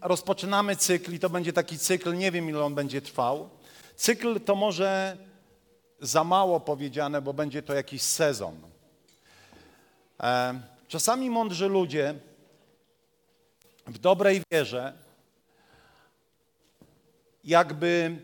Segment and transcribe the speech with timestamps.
[0.00, 3.50] rozpoczynamy cykl i to będzie taki cykl, nie wiem ile on będzie trwał.
[3.96, 5.16] Cykl to może
[6.00, 8.54] za mało powiedziane, bo będzie to jakiś sezon.
[10.20, 12.14] E, czasami mądrzy ludzie
[13.86, 14.92] w dobrej wierze
[17.44, 18.16] jakby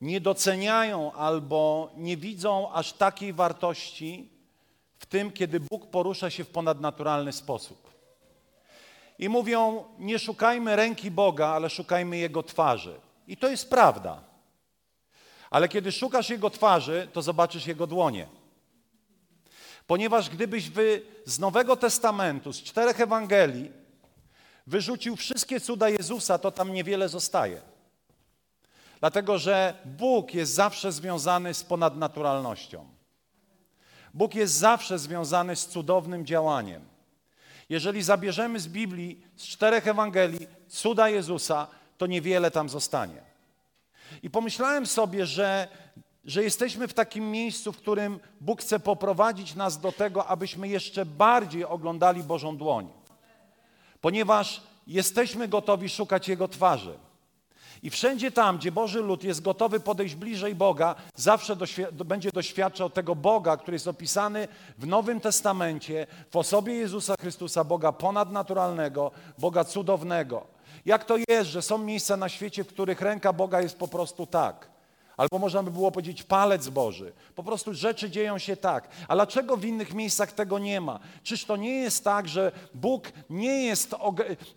[0.00, 4.30] nie doceniają albo nie widzą aż takiej wartości
[4.98, 7.93] w tym, kiedy Bóg porusza się w ponadnaturalny sposób.
[9.18, 13.00] I mówią: Nie szukajmy ręki Boga, ale szukajmy Jego twarzy.
[13.26, 14.20] I to jest prawda.
[15.50, 18.26] Ale kiedy szukasz Jego twarzy, to zobaczysz Jego dłonie.
[19.86, 23.70] Ponieważ gdybyś wy z Nowego Testamentu, z czterech Ewangelii,
[24.66, 27.60] wyrzucił wszystkie cuda Jezusa, to tam niewiele zostaje.
[29.00, 32.88] Dlatego, że Bóg jest zawsze związany z ponadnaturalnością.
[34.14, 36.93] Bóg jest zawsze związany z cudownym działaniem.
[37.68, 41.66] Jeżeli zabierzemy z Biblii, z czterech Ewangelii, cuda Jezusa,
[41.98, 43.22] to niewiele tam zostanie.
[44.22, 45.68] I pomyślałem sobie, że,
[46.24, 51.06] że jesteśmy w takim miejscu, w którym Bóg chce poprowadzić nas do tego, abyśmy jeszcze
[51.06, 52.88] bardziej oglądali Bożą dłoń.
[54.00, 56.98] Ponieważ jesteśmy gotowi szukać Jego twarzy.
[57.84, 62.90] I wszędzie tam, gdzie Boży lud jest gotowy podejść bliżej Boga, zawsze doświ będzie doświadczał
[62.90, 69.64] tego Boga, który jest opisany w Nowym Testamencie, w osobie Jezusa Chrystusa, Boga ponadnaturalnego, Boga
[69.64, 70.46] cudownego.
[70.86, 74.26] Jak to jest, że są miejsca na świecie, w których ręka Boga jest po prostu
[74.26, 74.73] tak?
[75.16, 77.12] Albo można by było powiedzieć palec Boży.
[77.34, 78.88] Po prostu rzeczy dzieją się tak.
[79.08, 81.00] A dlaczego w innych miejscach tego nie ma?
[81.22, 83.94] Czyż to nie jest tak, że Bóg nie jest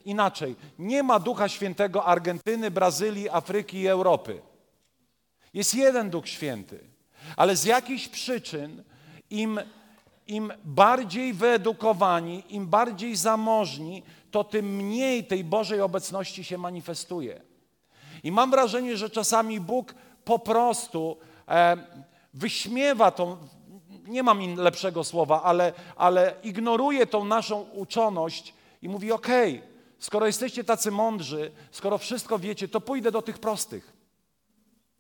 [0.06, 0.56] inaczej?
[0.80, 4.42] Nie ma Ducha Świętego Argentyny, Brazylii, Afryki i Europy.
[5.54, 6.80] Jest jeden Duch Święty.
[7.36, 8.84] Ale z jakichś przyczyn
[9.30, 9.60] im,
[10.28, 17.42] im bardziej wyedukowani, im bardziej zamożni, to tym mniej tej Bożej obecności się manifestuje.
[18.24, 19.96] I mam wrażenie, że czasami Bóg
[20.28, 21.18] po prostu
[21.48, 21.78] e,
[22.34, 23.38] wyśmiewa tą,
[24.08, 29.28] nie mam lepszego słowa, ale, ale ignoruje tą naszą uczoność i mówi: OK,
[30.00, 33.94] skoro jesteście tacy mądrzy, skoro wszystko wiecie, to pójdę do tych prostych.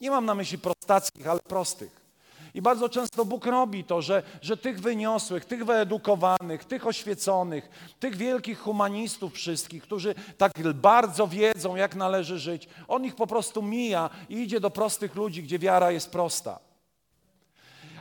[0.02, 2.06] Nie mam na myśli prostackich, ale prostych.
[2.57, 7.69] I bardzo często Bóg robi to, że, że tych wyniosłych, tych wyedukowanych, tych oświeconych,
[8.00, 13.62] tych wielkich humanistów wszystkich, którzy tak bardzo wiedzą, jak należy żyć, On ich po prostu
[13.62, 16.59] mija i idzie do prostych ludzi, gdzie wiara jest prosta.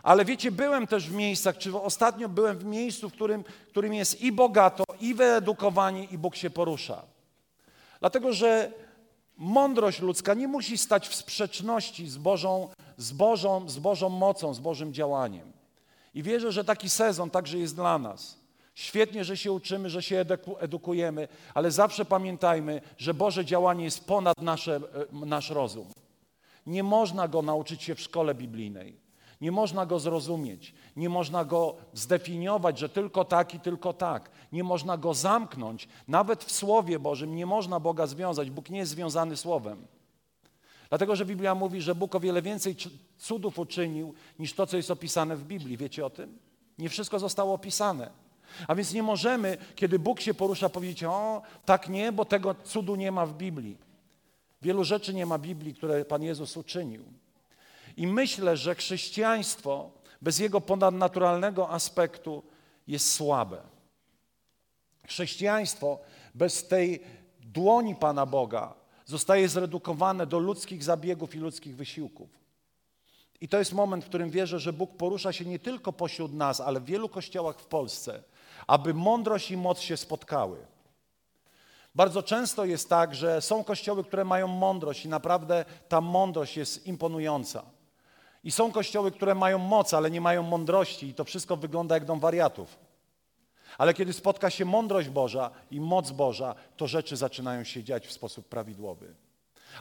[0.02, 4.20] Ale wiecie, byłem też w miejscach, czy ostatnio byłem w miejscu, w którym, którym jest
[4.20, 7.02] i bogato, i wyedukowanie, i Bóg się porusza.
[8.00, 8.72] Dlatego, że
[9.36, 14.58] mądrość ludzka nie musi stać w sprzeczności z Bożą z Bożą, z Bożą mocą, z
[14.58, 15.52] Bożym działaniem.
[16.14, 18.38] I wierzę, że taki sezon także jest dla nas.
[18.74, 20.24] Świetnie, że się uczymy, że się
[20.58, 24.76] edukujemy, ale zawsze pamiętajmy, że Boże działanie jest ponad nasze,
[25.22, 25.86] e, nasz rozum.
[26.66, 28.96] Nie można go nauczyć się w szkole biblijnej.
[29.40, 30.74] Nie można go zrozumieć.
[30.96, 34.30] Nie można go zdefiniować, że tylko tak i tylko tak.
[34.52, 35.88] Nie można go zamknąć.
[36.08, 38.50] Nawet w Słowie Bożym nie można Boga związać.
[38.50, 39.86] Bóg nie jest związany Słowem.
[40.88, 42.76] Dlatego, że Biblia mówi, że Bóg o wiele więcej
[43.18, 45.76] cudów uczynił niż to, co jest opisane w Biblii.
[45.76, 46.38] Wiecie o tym?
[46.78, 48.10] Nie wszystko zostało opisane.
[48.68, 52.96] A więc nie możemy, kiedy Bóg się porusza, powiedzieć: O, tak nie, bo tego cudu
[52.96, 53.78] nie ma w Biblii.
[54.62, 57.04] Wielu rzeczy nie ma w Biblii, które Pan Jezus uczynił.
[57.96, 59.90] I myślę, że chrześcijaństwo
[60.22, 62.42] bez jego ponadnaturalnego aspektu
[62.86, 63.60] jest słabe.
[65.06, 65.98] Chrześcijaństwo
[66.34, 67.00] bez tej
[67.40, 68.74] dłoni Pana Boga
[69.06, 72.28] zostaje zredukowane do ludzkich zabiegów i ludzkich wysiłków.
[73.40, 76.60] I to jest moment, w którym wierzę, że Bóg porusza się nie tylko pośród nas,
[76.60, 78.22] ale w wielu kościołach w Polsce,
[78.66, 80.58] aby mądrość i moc się spotkały.
[81.94, 86.86] Bardzo często jest tak, że są kościoły, które mają mądrość i naprawdę ta mądrość jest
[86.86, 87.62] imponująca.
[88.44, 92.04] I są kościoły, które mają moc, ale nie mają mądrości i to wszystko wygląda jak
[92.04, 92.85] dom wariatów.
[93.78, 98.12] Ale kiedy spotka się mądrość Boża i moc Boża, to rzeczy zaczynają się dziać w
[98.12, 99.14] sposób prawidłowy.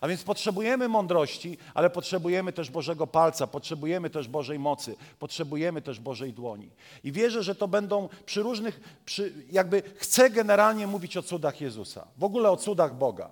[0.01, 5.99] A więc potrzebujemy mądrości, ale potrzebujemy też Bożego palca, potrzebujemy też Bożej mocy, potrzebujemy też
[5.99, 6.69] Bożej dłoni.
[7.03, 12.07] I wierzę, że to będą przy różnych, przy, jakby chcę generalnie mówić o cudach Jezusa,
[12.17, 13.29] w ogóle o cudach Boga.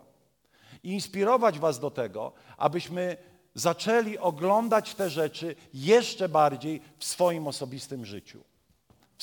[0.83, 3.17] i inspirować Was do tego, abyśmy
[3.55, 8.43] zaczęli oglądać te rzeczy jeszcze bardziej w swoim osobistym życiu.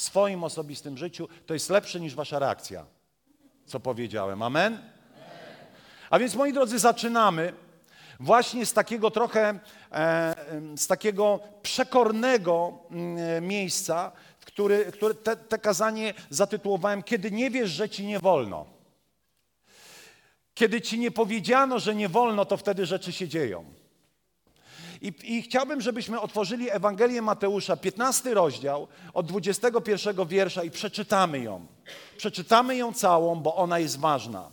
[0.00, 2.86] W swoim osobistym życiu to jest lepsze niż Wasza reakcja,
[3.66, 4.42] co powiedziałem.
[4.42, 4.82] Amen?
[6.10, 7.52] A więc, moi drodzy, zaczynamy
[8.20, 9.58] właśnie z takiego trochę,
[9.92, 10.34] e,
[10.76, 17.70] z takiego przekornego mm, miejsca, w który, które te, te kazanie zatytułowałem Kiedy nie wiesz,
[17.70, 18.66] że ci nie wolno.
[20.54, 23.79] Kiedy ci nie powiedziano, że nie wolno, to wtedy rzeczy się dzieją.
[25.02, 31.66] I, I, chciałbym, żebyśmy otworzyli Ewangelię Mateusza, 15 rozdział, od 21 wiersza i przeczytamy ją.
[32.16, 34.50] Przeczytamy ją całą, bo ona jest ważna.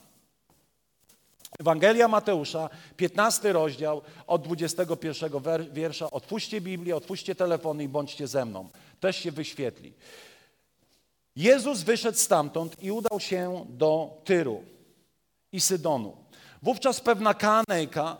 [1.59, 5.31] Ewangelia Mateusza, 15 rozdział, od 21
[5.73, 6.11] wiersza.
[6.11, 8.69] Otwórzcie Biblię, otwórzcie telefony i bądźcie ze mną.
[8.99, 9.94] Też się wyświetli.
[11.35, 14.63] Jezus wyszedł stamtąd i udał się do Tyru
[15.51, 16.17] i Sydonu.
[16.61, 18.17] Wówczas pewna Kanejka,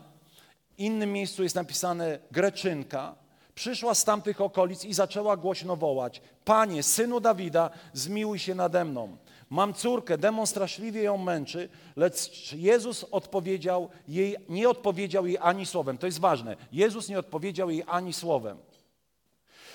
[0.78, 3.14] innym miejscu jest napisane Greczynka,
[3.54, 9.16] przyszła z tamtych okolic i zaczęła głośno wołać: Panie, synu Dawida, zmiłuj się nade mną.
[9.50, 15.98] Mam córkę, demon straszliwie ją męczy, lecz Jezus odpowiedział jej, nie odpowiedział jej ani słowem.
[15.98, 16.56] To jest ważne.
[16.72, 18.58] Jezus nie odpowiedział jej ani słowem.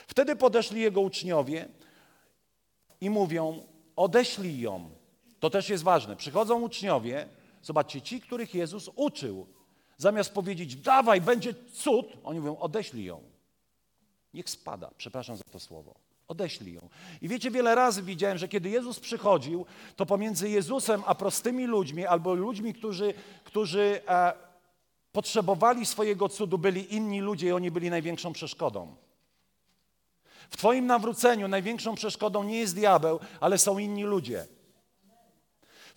[0.07, 1.67] Wtedy podeszli jego uczniowie
[3.01, 3.63] i mówią:
[3.95, 4.89] Odeślij ją.
[5.39, 6.15] To też jest ważne.
[6.15, 7.27] Przychodzą uczniowie,
[7.61, 9.47] zobaczcie, ci, których Jezus uczył.
[10.03, 13.21] Zamiast powiedzieć, dawaj, będzie cud, oni mówią, odeślij ją.
[14.33, 15.95] Niech spada, przepraszam za to słowo.
[16.27, 16.89] Odeślij ją.
[17.21, 19.65] I wiecie, wiele razy widziałem, że kiedy Jezus przychodził,
[19.95, 23.13] to pomiędzy Jezusem a prostymi ludźmi, albo ludźmi, którzy,
[23.44, 24.33] którzy e,
[25.11, 28.95] potrzebowali swojego cudu, byli inni ludzie i oni byli największą przeszkodą.
[30.50, 34.47] W Twoim nawróceniu największą przeszkodą nie jest diabeł, ale są inni ludzie.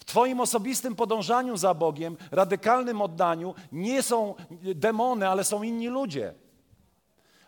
[0.06, 4.34] Twoim osobistym podążaniu za Bogiem, radykalnym oddaniu, nie są
[4.74, 6.34] demony, ale są inni ludzie.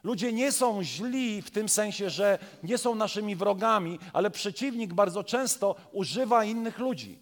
[0.02, 5.24] Ludzie nie są źli w tym sensie, że nie są naszymi wrogami, ale przeciwnik bardzo
[5.24, 7.18] często używa innych ludzi.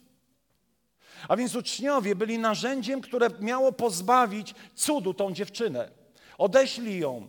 [1.29, 5.91] A więc uczniowie byli narzędziem, które miało pozbawić cudu tą dziewczynę.
[6.38, 7.29] Odeślij ją,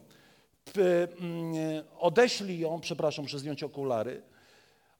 [0.75, 1.53] mm,
[1.99, 4.21] odeślij ją, przepraszam, muszę zdjąć okulary,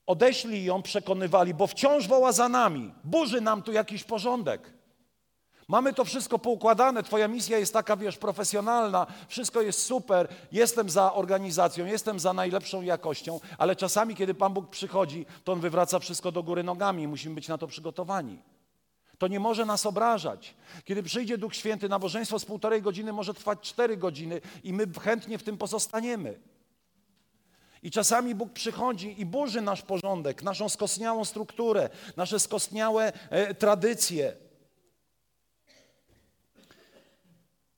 [0.08, 4.72] odeślij ją, przekonywali, bo wciąż woła za nami, burzy nam tu jakiś porządek.
[5.68, 11.12] Mamy to wszystko poukładane, Twoja misja jest taka, wiesz, profesjonalna, wszystko jest super, jestem za
[11.12, 16.32] organizacją, jestem za najlepszą jakością, ale czasami, kiedy Pan Bóg przychodzi, to On wywraca wszystko
[16.32, 18.38] do góry nogami i musimy być na to przygotowani.
[19.18, 20.54] To nie może nas obrażać.
[20.84, 25.38] Kiedy przyjdzie Duch Święty, nabożeństwo z półtorej godziny może trwać cztery godziny i my chętnie
[25.38, 26.38] w tym pozostaniemy.
[27.82, 34.36] I czasami Bóg przychodzi i burzy nasz porządek, naszą skostniałą strukturę, nasze skostniałe e, tradycje.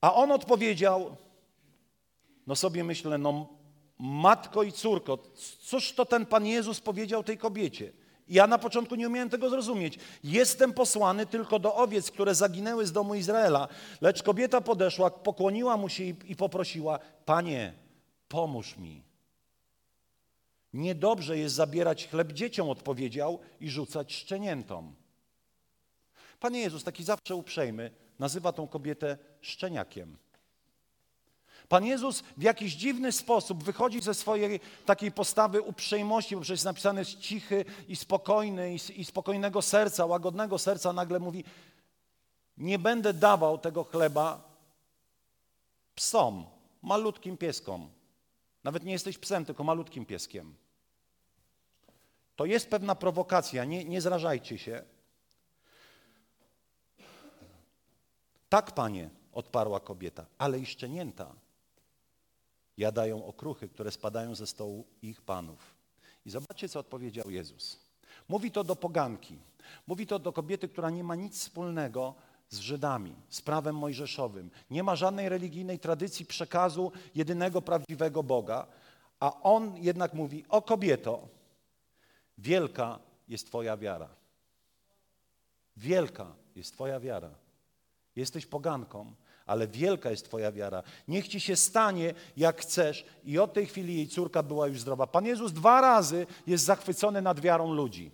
[0.00, 1.16] A on odpowiedział,
[2.46, 3.48] no sobie myślę, no
[3.98, 5.18] matko i córko,
[5.60, 7.92] cóż to ten Pan Jezus powiedział tej kobiecie?
[8.28, 9.98] Ja na początku nie umiałem tego zrozumieć.
[10.24, 13.68] Jestem posłany tylko do owiec, które zaginęły z domu Izraela.
[14.00, 17.72] Lecz kobieta podeszła, pokłoniła mu się i, i poprosiła: Panie,
[18.28, 19.09] pomóż mi.
[20.72, 24.94] Niedobrze jest zabierać chleb dzieciom, odpowiedział, i rzucać szczeniętom.
[26.40, 30.16] Panie Jezus, taki zawsze uprzejmy, nazywa tą kobietę szczeniakiem.
[31.68, 37.00] Pan Jezus w jakiś dziwny sposób wychodzi ze swojej takiej postawy uprzejmości, bo przecież napisane
[37.00, 41.44] jest cichy i spokojny i, i spokojnego serca, łagodnego serca, nagle mówi:
[42.56, 44.50] Nie będę dawał tego chleba
[45.94, 46.46] psom,
[46.82, 47.90] malutkim pieskom.
[48.64, 50.54] Nawet nie jesteś psem, tylko malutkim pieskiem.
[52.36, 54.82] To jest pewna prowokacja, nie, nie zrażajcie się.
[58.48, 61.34] Tak, panie, odparła kobieta, ale i szczenięta
[62.76, 65.74] jadają okruchy, które spadają ze stołu ich panów.
[66.26, 67.80] I zobaczcie, co odpowiedział Jezus.
[68.28, 69.38] Mówi to do poganki.
[69.86, 72.14] Mówi to do kobiety, która nie ma nic wspólnego
[72.50, 74.50] z Żydami, z prawem mojżeszowym.
[74.70, 78.66] Nie ma żadnej religijnej tradycji przekazu jedynego prawdziwego Boga,
[79.20, 81.28] a on jednak mówi: O kobieto,
[82.38, 84.08] wielka jest Twoja wiara.
[85.76, 86.26] Wielka
[86.56, 87.30] jest Twoja wiara.
[88.16, 89.14] Jesteś poganką,
[89.46, 90.82] ale wielka jest Twoja wiara.
[91.08, 93.04] Niech Ci się stanie, jak chcesz.
[93.24, 95.06] I od tej chwili jej córka była już zdrowa.
[95.06, 98.10] Pan Jezus dwa razy jest zachwycony nad wiarą ludzi.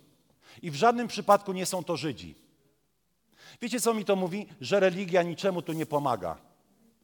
[0.61, 2.46] I w żadnym przypadku nie są to Żydzi.
[3.61, 4.47] Wiecie, co mi to mówi?
[4.61, 6.37] Że religia niczemu tu nie pomaga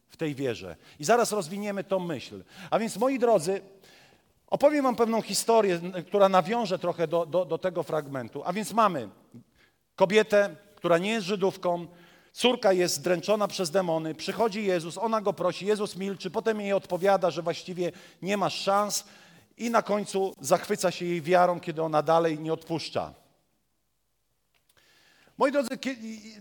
[0.08, 0.76] w tej wierze.
[0.98, 2.44] I zaraz rozwiniemy tą myśl.
[2.70, 3.60] A więc, moi drodzy,
[4.46, 8.42] opowiem Wam pewną historię, która nawiąże trochę do, do, do tego fragmentu.
[8.44, 9.08] A więc mamy
[9.96, 11.86] kobietę, która nie jest Żydówką,
[12.32, 17.30] Córka jest zdręczona przez demony, przychodzi Jezus, ona go prosi, Jezus milczy, potem jej odpowiada,
[17.30, 19.04] że właściwie nie ma szans
[19.56, 23.14] i na końcu zachwyca się jej wiarą, kiedy ona dalej nie odpuszcza.
[25.38, 25.68] Moi drodzy,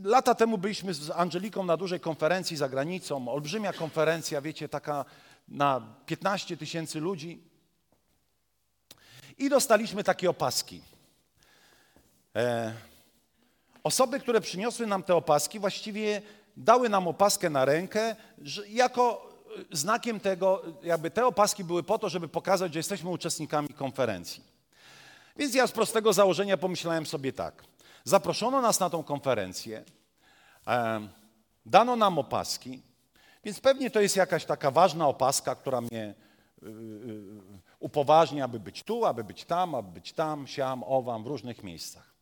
[0.04, 5.06] lata temu byliśmy z Angeliką na dużej konferencji za granicą, olbrzymia konferencja, wiecie, taka
[5.48, 7.44] na 15 tysięcy ludzi.
[9.38, 10.82] I dostaliśmy takie opaski.
[12.36, 12.74] E,
[13.84, 16.22] osoby, które przyniosły nam te opaski, właściwie
[16.58, 18.16] dały nam opaskę na rękę,
[18.70, 19.34] jako
[19.72, 24.44] znakiem tego, jakby te opaski były po to, żeby pokazać, że jesteśmy uczestnikami konferencji.
[25.38, 27.73] Więc ja z prostego założenia pomyślałem sobie tak.
[28.04, 29.84] Zaproszono nas na tą konferencję,
[31.66, 32.82] dano nam opaski,
[33.44, 36.14] więc pewnie to jest jakaś taka ważna opaska, która mnie
[36.64, 37.42] y, y,
[37.80, 42.14] upoważnia, aby być tu, aby być tam, aby być tam, siam, owam, w różnych miejscach.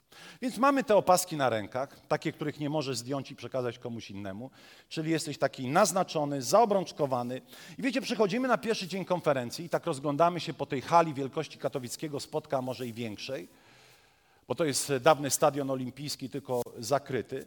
[0.41, 4.51] Więc mamy te opaski na rękach, takie, których nie możesz zdjąć i przekazać komuś innemu,
[4.89, 7.41] czyli jesteś taki naznaczony, zaobrączkowany.
[7.77, 11.57] I wiecie, przychodzimy na pierwszy dzień konferencji i tak rozglądamy się po tej hali wielkości
[11.57, 13.47] katowickiego spotka, może i większej,
[14.51, 17.45] bo to jest dawny stadion olimpijski, tylko zakryty.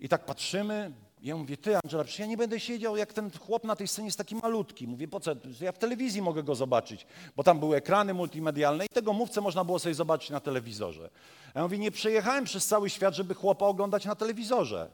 [0.00, 3.64] I tak patrzymy, ja mówię, ty Angela, przecież ja nie będę siedział jak ten chłop
[3.64, 4.88] na tej scenie jest taki malutki.
[4.88, 5.30] Mówię, po co?
[5.60, 9.64] Ja w telewizji mogę go zobaczyć, bo tam były ekrany multimedialne i tego mówcę można
[9.64, 11.10] było sobie zobaczyć na telewizorze.
[11.54, 14.90] Ja mówię, nie przejechałem przez cały świat, żeby chłopa oglądać na telewizorze.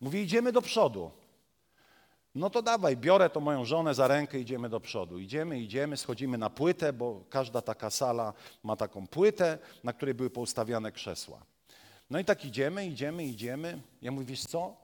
[0.00, 1.10] Mówię, idziemy do przodu.
[2.34, 5.18] No to dawaj, biorę to moją żonę za rękę, idziemy do przodu.
[5.18, 8.32] Idziemy, idziemy, schodzimy na płytę, bo każda taka sala
[8.62, 11.42] ma taką płytę, na której były poustawiane krzesła.
[12.10, 13.80] No i tak idziemy, idziemy, idziemy.
[14.02, 14.76] Ja mówię, wiesz co?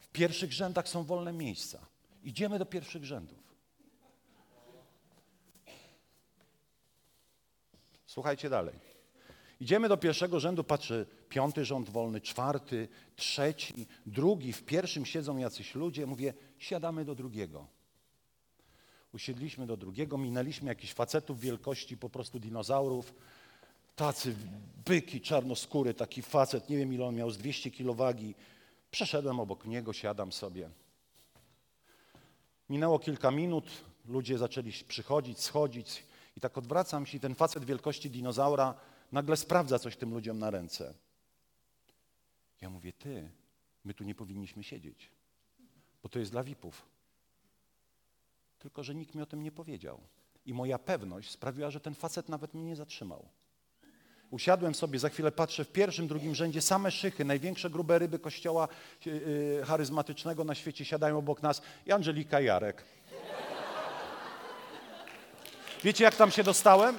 [0.00, 1.78] W pierwszych rzędach są wolne miejsca.
[2.24, 3.38] Idziemy do pierwszych rzędów.
[8.06, 8.74] Słuchajcie dalej.
[9.60, 15.74] Idziemy do pierwszego rzędu, patrzę, piąty rząd wolny, czwarty, trzeci, drugi, w pierwszym siedzą jacyś
[15.74, 16.06] ludzie.
[16.06, 16.34] Mówię,
[16.64, 17.66] siadamy do drugiego.
[19.12, 23.14] Usiedliśmy do drugiego, minęliśmy jakichś facetów wielkości po prostu dinozaurów.
[23.96, 24.34] Tacy
[24.84, 28.34] byki, czarnoskóry, taki facet, nie wiem ile on miał, z 200 kilo wagi.
[28.90, 30.70] Przeszedłem obok niego, siadam sobie.
[32.70, 33.70] Minęło kilka minut,
[34.08, 36.04] ludzie zaczęli przychodzić, schodzić
[36.36, 38.74] i tak odwracam się i ten facet wielkości dinozaura
[39.12, 40.94] nagle sprawdza coś tym ludziom na ręce.
[42.60, 43.30] Ja mówię, ty,
[43.84, 45.10] my tu nie powinniśmy siedzieć,
[46.04, 46.86] bo to jest dla VIP-ów.
[48.58, 50.00] Tylko, że nikt mi o tym nie powiedział.
[50.46, 53.28] I moja pewność sprawiła, że ten facet nawet mnie nie zatrzymał.
[54.30, 58.68] Usiadłem sobie, za chwilę patrzę w pierwszym, drugim rzędzie, same szychy, największe grube ryby kościoła
[59.06, 62.84] yy, charyzmatycznego na świecie siadają obok nas i Angelika Jarek.
[65.84, 66.96] Wiecie, jak tam się dostałem?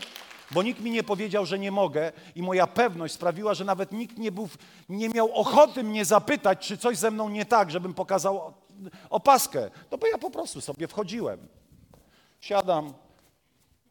[0.51, 4.17] bo nikt mi nie powiedział, że nie mogę i moja pewność sprawiła, że nawet nikt
[4.17, 4.49] nie, był,
[4.89, 8.53] nie miał ochoty mnie zapytać, czy coś ze mną nie tak, żebym pokazał
[9.09, 9.69] opaskę.
[9.91, 11.47] No bo ja po prostu sobie wchodziłem.
[12.41, 12.93] Siadam,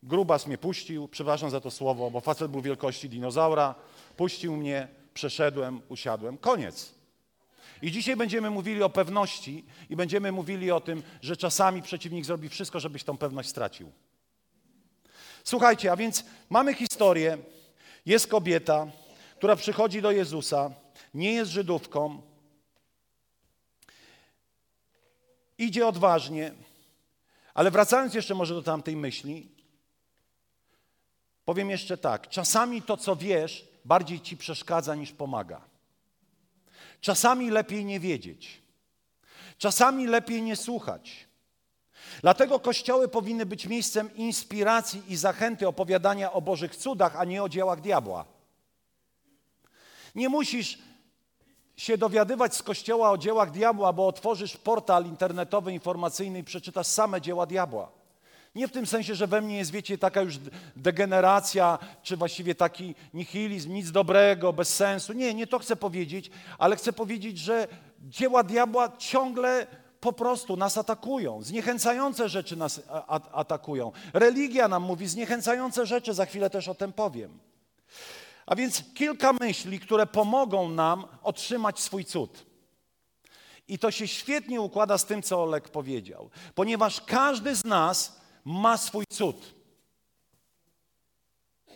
[0.03, 3.75] grubas mnie puścił, przepraszam za to słowo, bo facet był wielkości dinozaura,
[4.17, 6.95] puścił mnie, przeszedłem, usiadłem, koniec.
[7.83, 12.49] I dzisiaj będziemy mówili o pewności i będziemy mówili o tym, że czasami przeciwnik zrobi
[12.49, 13.93] wszystko, żebyś tą pewność stracił.
[15.45, 17.39] Słuchajcie, a więc mamy historię.
[18.07, 18.87] Jest kobieta,
[19.37, 20.71] która przychodzi do Jezusa,
[21.15, 22.23] nie jest Żydówką,
[25.65, 26.53] idzie odważnie,
[27.55, 29.49] ale wracając jeszcze może do tamtej myśli,
[31.45, 35.61] powiem jeszcze tak: czasami to, co wiesz, bardziej ci przeszkadza niż pomaga.
[37.01, 38.63] Czasami lepiej nie wiedzieć.
[39.59, 41.27] Czasami lepiej nie słuchać.
[42.21, 47.49] Dlatego kościoły powinny być miejscem inspiracji i zachęty opowiadania o Bożych cudach, a nie o
[47.49, 48.25] dziełach diabła.
[50.15, 50.79] Nie musisz
[51.77, 57.21] się dowiadywać z kościoła o dziełach diabła, bo otworzysz portal internetowy, informacyjny i przeczytasz same
[57.21, 57.91] dzieła diabła.
[58.55, 60.35] Nie w tym sensie, że we mnie jest, wiecie, taka już
[60.77, 65.13] degeneracja, czy właściwie taki nihilizm, nic dobrego, bez sensu.
[65.13, 67.69] Nie, nie to chcę powiedzieć, ale chcę powiedzieć, że
[68.01, 69.67] dzieła diabła ciągle
[70.01, 71.43] po prostu nas atakują.
[71.43, 72.83] Zniechęcające rzeczy nas
[73.33, 73.93] atakują.
[74.13, 77.39] Religia nam mówi zniechęcające rzeczy, za chwilę też o tym powiem.
[78.47, 82.47] A więc kilka myśli, które pomogą nam otrzymać swój cud.
[83.69, 88.77] I to się świetnie układa z tym, co Olek powiedział, ponieważ każdy z nas ma
[88.77, 89.55] swój cud.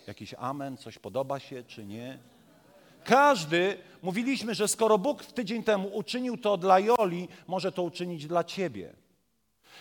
[0.07, 2.19] Jakiś amen, coś podoba się czy nie?
[3.03, 8.43] Każdy, mówiliśmy, że skoro Bóg tydzień temu uczynił to dla Joli, może to uczynić dla
[8.43, 8.93] ciebie.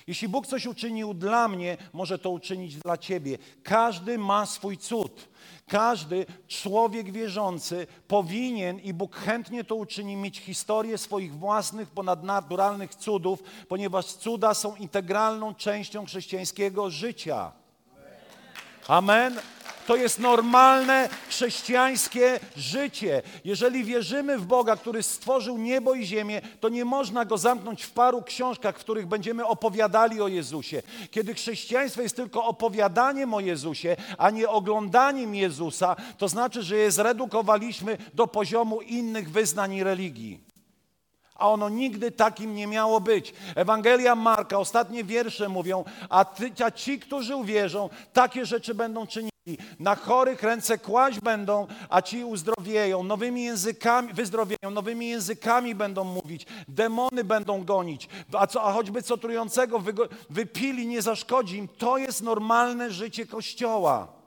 [0.07, 3.39] Jeśli Bóg coś uczynił dla mnie, może to uczynić dla ciebie.
[3.63, 5.29] Każdy ma swój cud.
[5.69, 13.43] Każdy człowiek wierzący powinien i Bóg chętnie to uczyni mieć historię swoich własnych ponadnaturalnych cudów,
[13.69, 17.53] ponieważ cuda są integralną częścią chrześcijańskiego życia.
[18.89, 19.41] Amen.
[19.89, 23.23] To jest normalne chrześcijańskie życie.
[23.45, 27.91] Jeżeli wierzymy w Boga, który stworzył niebo i ziemię, to nie można go zamknąć w
[27.91, 30.83] paru książkach, w których będziemy opowiadali o Jezusie.
[31.11, 36.91] Kiedy chrześcijaństwo jest tylko opowiadaniem o Jezusie, a nie oglądaniem Jezusa, to znaczy, że je
[36.91, 40.41] zredukowaliśmy do poziomu innych wyznań i religii
[41.35, 43.35] a ono nigdy takim nie miało być.
[43.55, 46.25] Ewangelia Marka, ostatnie wiersze mówią, a,
[46.65, 49.38] a ci, którzy uwierzą, takie rzeczy będą czynili.
[49.79, 56.47] Na chorych ręce kłaść będą, a ci uzdrowieją, nowymi językami, wyzdrowieją, nowymi językami będą mówić,
[56.69, 59.83] demony będą gonić, a, co, a choćby co trującego
[60.31, 61.69] wypili, nie zaszkodzi im.
[61.69, 64.18] To jest normalne życie Kościoła.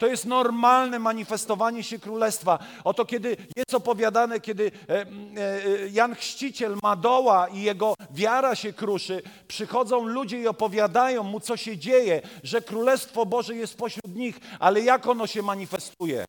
[0.00, 2.58] To jest normalne manifestowanie się królestwa.
[2.84, 8.54] Oto kiedy jest opowiadane, kiedy e, e, e, Jan Chrzciciel ma doła i jego wiara
[8.54, 14.16] się kruszy, przychodzą ludzie i opowiadają mu, co się dzieje, że królestwo Boże jest pośród
[14.16, 16.24] nich, ale jak ono się manifestuje?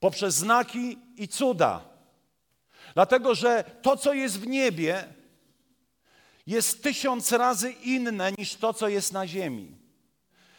[0.00, 1.80] Poprzez znaki i cuda.
[2.94, 5.04] Dlatego, że to, co jest w niebie,
[6.46, 9.77] jest tysiąc razy inne niż to, co jest na ziemi.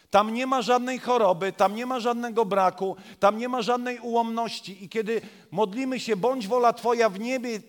[0.10, 4.84] Tam nie ma żadnej choroby, tam nie ma żadnego braku, tam nie ma żadnej ułomności.
[4.84, 7.60] I kiedy modlimy się, bądź wola Twoja w niebie,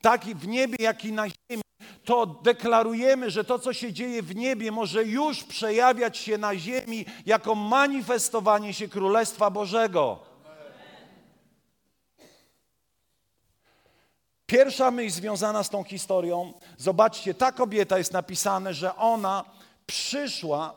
[0.00, 1.62] tak w niebie, jak i na ziemi,
[2.04, 7.04] to deklarujemy, że to, co się dzieje w niebie, może już przejawiać się na ziemi
[7.26, 10.18] jako manifestowanie się Królestwa Bożego.
[14.46, 19.44] Pierwsza myśl związana z tą historią, zobaczcie, ta kobieta jest napisane, że ona
[19.86, 20.74] przyszła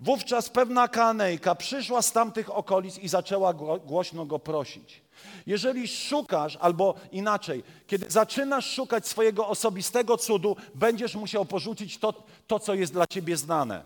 [0.00, 3.54] Wówczas pewna Kanejka przyszła z tamtych okolic i zaczęła
[3.84, 5.02] głośno go prosić.
[5.46, 12.14] Jeżeli szukasz, albo inaczej, kiedy zaczynasz szukać swojego osobistego cudu, będziesz musiał porzucić to,
[12.46, 13.84] to co jest dla ciebie znane.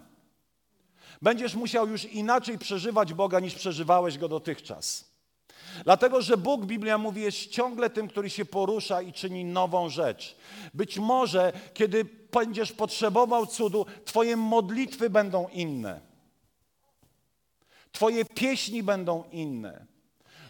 [1.23, 5.14] Będziesz musiał już inaczej przeżywać Boga, niż przeżywałeś go dotychczas.
[5.85, 10.37] Dlatego, że Bóg, Biblia mówi, jest ciągle tym, który się porusza i czyni nową rzecz.
[10.75, 16.01] Być może, kiedy będziesz potrzebował cudu, Twoje modlitwy będą inne.
[17.93, 19.87] Twoje pieśni będą inne.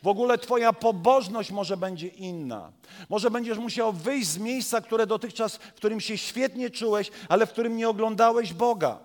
[0.03, 2.73] W ogóle Twoja pobożność może będzie inna.
[3.09, 7.51] Może będziesz musiał wyjść z miejsca, które dotychczas, w którym się świetnie czułeś, ale w
[7.51, 8.99] którym nie oglądałeś Boga.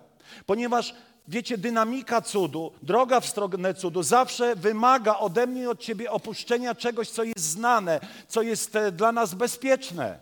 [0.46, 0.94] Ponieważ
[1.30, 6.74] wiecie, dynamika cudu, droga w stronę cudu zawsze wymaga ode mnie i od ciebie opuszczenia
[6.74, 10.18] czegoś, co jest znane, co jest e, dla nas bezpieczne.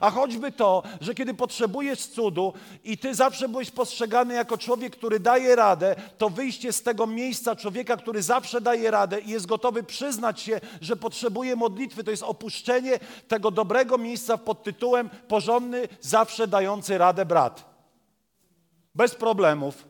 [0.00, 2.52] A choćby to, że kiedy potrzebujesz cudu
[2.84, 7.56] i ty zawsze byłeś postrzegany jako człowiek, który daje radę, to wyjście z tego miejsca
[7.56, 12.22] człowieka, który zawsze daje radę i jest gotowy przyznać się, że potrzebuje modlitwy, to jest
[12.22, 17.69] opuszczenie tego dobrego miejsca pod tytułem porządny, zawsze dający radę brat.
[18.94, 19.88] Bez problemów.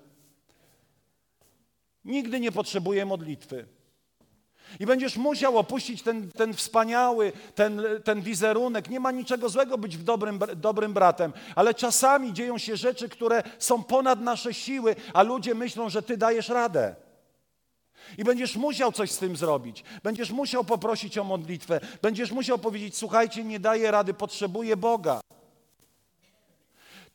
[2.05, 3.67] Nigdy nie potrzebuje modlitwy.
[4.81, 8.91] I będziesz musiał opuścić ten, ten wspaniały, ten, ten wizerunek.
[8.91, 13.43] Nie ma niczego złego być w dobrym, dobrym bratem, ale czasami dzieją się rzeczy, które
[13.59, 16.95] są ponad nasze siły, a ludzie myślą, że ty dajesz radę.
[18.19, 19.85] I będziesz musiał coś z tym zrobić.
[20.03, 21.81] Będziesz musiał poprosić o modlitwę.
[22.03, 25.21] Będziesz musiał powiedzieć: Słuchajcie, nie daję rady, potrzebuję Boga.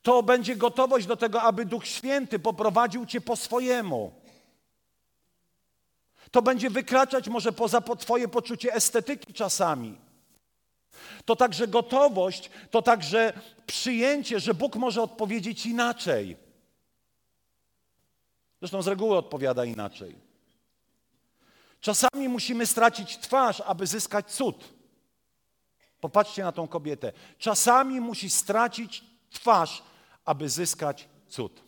[0.05, 4.11] To będzie gotowość do tego, aby Duch Święty poprowadził cię po swojemu.
[6.31, 9.97] To będzie wykraczać może poza Twoje poczucie estetyki czasami.
[11.25, 13.33] To także gotowość, to także
[13.67, 16.37] przyjęcie, że Bóg może odpowiedzieć inaczej.
[18.59, 20.15] Zresztą z reguły odpowiada inaczej.
[21.81, 24.73] Czasami musimy stracić twarz, aby zyskać cud.
[26.01, 27.13] Popatrzcie na tą kobietę.
[27.37, 29.83] Czasami musi stracić twarz,
[30.25, 31.65] aby zyskać cud.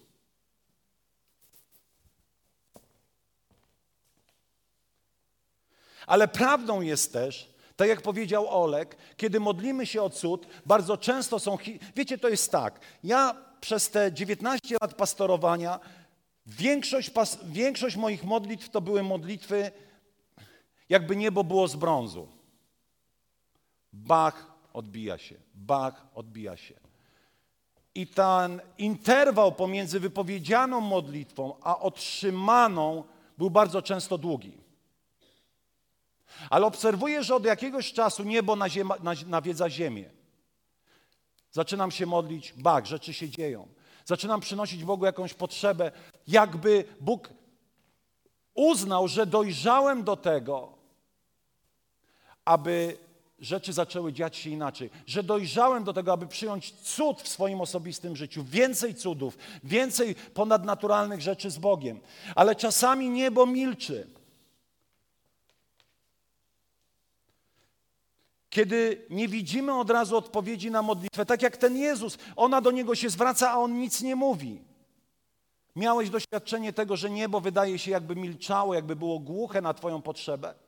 [6.07, 11.39] Ale prawdą jest też, tak jak powiedział Olek, kiedy modlimy się o cud, bardzo często
[11.39, 11.57] są.
[11.95, 12.79] Wiecie, to jest tak.
[13.03, 15.79] Ja przez te 19 lat pastorowania,
[16.45, 19.71] większość, pas, większość moich modlitw to były modlitwy,
[20.89, 22.27] jakby niebo było z brązu.
[23.93, 26.86] Bach odbija się, Bach odbija się.
[27.97, 33.03] I ten interwał pomiędzy wypowiedzianą modlitwą a otrzymaną
[33.37, 34.57] był bardzo często długi.
[36.49, 38.57] Ale obserwuję, że od jakiegoś czasu niebo
[39.27, 40.09] nawiedza ziemię.
[41.51, 43.67] Zaczynam się modlić, bak, rzeczy się dzieją.
[44.05, 45.91] Zaczynam przynosić Bogu jakąś potrzebę,
[46.27, 47.29] jakby Bóg
[48.53, 50.73] uznał, że dojrzałem do tego,
[52.45, 52.97] aby
[53.39, 58.15] rzeczy zaczęły dziać się inaczej, że dojrzałem do tego, aby przyjąć cud w swoim osobistym
[58.15, 61.99] życiu, więcej cudów, więcej ponadnaturalnych rzeczy z Bogiem.
[62.35, 64.07] Ale czasami niebo milczy.
[68.49, 72.95] Kiedy nie widzimy od razu odpowiedzi na modlitwę, tak jak ten Jezus, ona do niego
[72.95, 74.61] się zwraca, a on nic nie mówi.
[75.75, 80.66] Miałeś doświadczenie tego, że niebo wydaje się jakby milczało, jakby było głuche na Twoją potrzebę?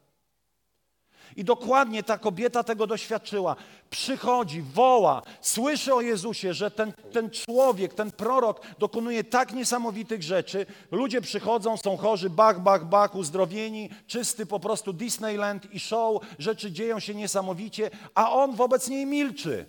[1.35, 3.55] I dokładnie ta kobieta tego doświadczyła.
[3.89, 10.65] Przychodzi, woła, słyszy o Jezusie, że ten, ten człowiek, ten prorok dokonuje tak niesamowitych rzeczy.
[10.91, 16.71] Ludzie przychodzą, są chorzy, bach, bach, bach, uzdrowieni, czysty po prostu Disneyland i show, rzeczy
[16.71, 19.65] dzieją się niesamowicie, a on wobec niej milczy.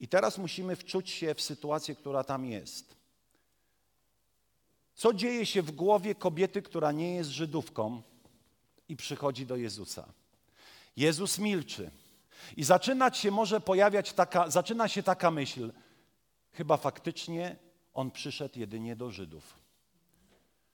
[0.00, 2.96] I teraz musimy wczuć się w sytuację, która tam jest.
[4.94, 8.02] Co dzieje się w głowie kobiety, która nie jest Żydówką?
[8.88, 10.12] I przychodzi do Jezusa.
[10.96, 11.90] Jezus milczy.
[12.56, 15.72] I zaczyna się może pojawiać taka, zaczyna się taka myśl,
[16.52, 17.56] chyba faktycznie
[17.94, 19.54] on przyszedł jedynie do Żydów.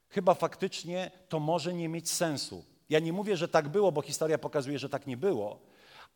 [0.09, 2.65] Chyba faktycznie to może nie mieć sensu.
[2.89, 5.61] Ja nie mówię, że tak było, bo historia pokazuje, że tak nie było,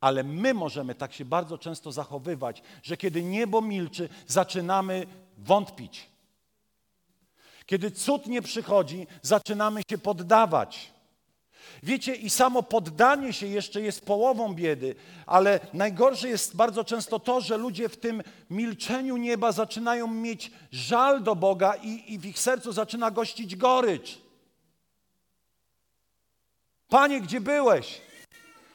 [0.00, 5.06] ale my możemy tak się bardzo często zachowywać, że kiedy niebo milczy, zaczynamy
[5.38, 6.06] wątpić.
[7.66, 10.93] Kiedy cud nie przychodzi, zaczynamy się poddawać.
[11.82, 14.94] Wiecie, i samo poddanie się jeszcze jest połową biedy,
[15.26, 21.22] ale najgorsze jest bardzo często to, że ludzie w tym milczeniu nieba zaczynają mieć żal
[21.22, 24.18] do Boga i, i w ich sercu zaczyna gościć gorycz.
[26.88, 28.00] Panie, gdzie byłeś?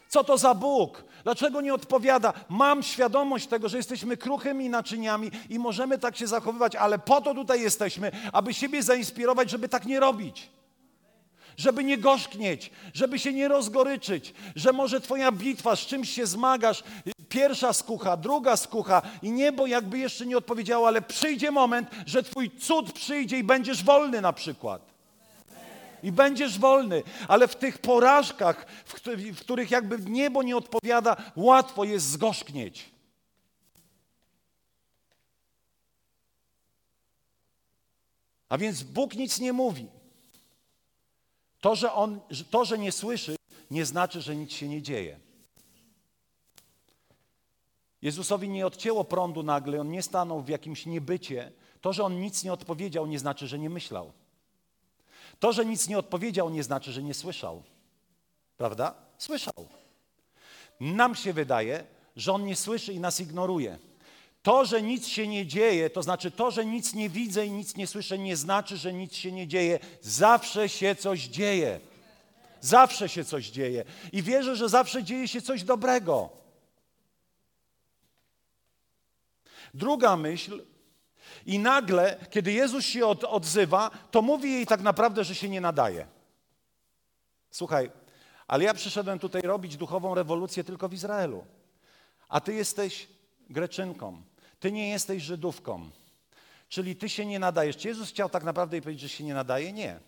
[0.09, 1.03] Co to za Bóg?
[1.23, 2.33] Dlaczego nie odpowiada?
[2.49, 7.33] Mam świadomość tego, że jesteśmy kruchymi naczyniami i możemy tak się zachowywać, ale po to
[7.33, 10.49] tutaj jesteśmy, aby siebie zainspirować, żeby tak nie robić
[11.59, 16.83] żeby nie gorzknieć, żeby się nie rozgoryczyć, że może Twoja bitwa, z czymś się zmagasz,
[17.29, 22.51] pierwsza skucha, druga skucha i niebo jakby jeszcze nie odpowiedziało, ale przyjdzie moment, że Twój
[22.51, 24.81] cud przyjdzie i będziesz wolny na przykład.
[26.03, 32.09] I będziesz wolny, ale w tych porażkach, w, których jakby niebo nie odpowiada, łatwo jest
[32.09, 32.89] zgorzknieć.
[38.49, 39.98] A więc Bóg nic nie mówi.
[41.61, 42.19] To że, on,
[42.49, 43.35] to, że nie słyszy,
[43.71, 45.19] nie znaczy, że nic się nie dzieje.
[48.01, 51.51] Jezusowi nie odcięło prądu nagle, on nie stanął w jakimś niebycie.
[51.81, 54.11] To, że on nic nie odpowiedział, nie znaczy, że nie myślał.
[55.39, 57.63] To, że nic nie odpowiedział, nie znaczy, że nie słyszał.
[58.57, 58.95] Prawda?
[59.17, 59.67] Słyszał.
[60.79, 63.79] Nam się wydaje, że on nie słyszy i nas ignoruje.
[64.41, 67.75] To, że nic się nie dzieje, to znaczy to, że nic nie widzę i nic
[67.75, 69.79] nie słyszę, nie znaczy, że nic się nie dzieje.
[70.01, 71.79] Zawsze się coś dzieje.
[72.61, 73.85] Zawsze się coś dzieje.
[74.11, 76.29] I wierzę, że zawsze dzieje się coś dobrego.
[79.73, 80.63] Druga myśl.
[81.45, 85.61] I nagle, kiedy Jezus się od, odzywa, to mówi jej tak naprawdę, że się nie
[85.61, 86.07] nadaje.
[87.51, 87.91] Słuchaj,
[88.47, 91.45] ale ja przyszedłem tutaj robić duchową rewolucję tylko w Izraelu.
[92.29, 93.07] A ty jesteś
[93.49, 94.21] Greczynką.
[94.59, 95.89] Ty nie jesteś Żydówką.
[96.69, 97.77] Czyli ty się nie nadajesz.
[97.77, 99.73] Czy Jezus chciał tak naprawdę jej powiedzieć, że się nie nadaje?
[99.73, 99.99] Nie.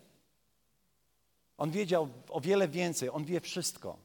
[1.58, 3.96] On wiedział o wiele więcej, on wie wszystko.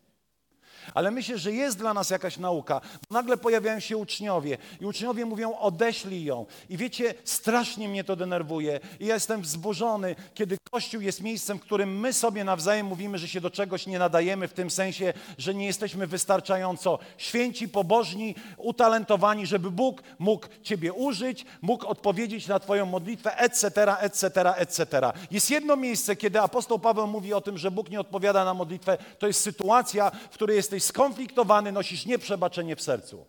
[0.93, 2.81] Ale myślę, że jest dla nas jakaś nauka.
[3.09, 6.45] Nagle pojawiają się uczniowie i uczniowie mówią, odeślij ją.
[6.69, 8.79] I wiecie, strasznie mnie to denerwuje.
[8.99, 13.27] I ja jestem wzburzony, kiedy Kościół jest miejscem, w którym my sobie nawzajem mówimy, że
[13.27, 19.45] się do czegoś nie nadajemy, w tym sensie, że nie jesteśmy wystarczająco święci, pobożni, utalentowani,
[19.45, 25.11] żeby Bóg mógł Ciebie użyć, mógł odpowiedzieć na Twoją modlitwę, etc., etc., etc.
[25.31, 28.97] Jest jedno miejsce, kiedy apostoł Paweł mówi o tym, że Bóg nie odpowiada na modlitwę,
[29.19, 33.25] to jest sytuacja, w której jesteś jesteś skonfliktowany, nosisz nieprzebaczenie w sercu.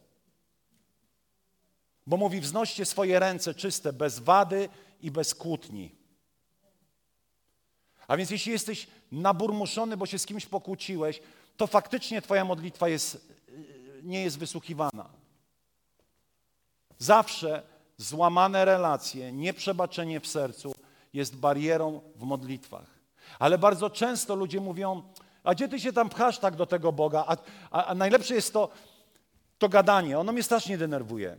[2.07, 4.69] Bo mówi, wznoście swoje ręce czyste, bez wady
[5.03, 5.95] i bez kłótni.
[8.09, 11.21] A więc jeśli jesteś naburmuszony, bo się z kimś pokłóciłeś,
[11.57, 13.29] to faktycznie twoja modlitwa jest,
[14.03, 15.09] nie jest wysłuchiwana.
[16.99, 17.63] Zawsze
[17.97, 20.73] złamane relacje, nieprzebaczenie w sercu
[21.13, 22.99] jest barierą w modlitwach.
[23.39, 25.03] Ale bardzo często ludzie mówią,
[25.45, 27.25] a gdzie ty się tam pchasz tak do tego Boga?
[27.27, 27.37] A,
[27.71, 28.69] a, a najlepsze jest to,
[29.59, 30.19] to gadanie.
[30.19, 31.37] Ono mnie strasznie denerwuje.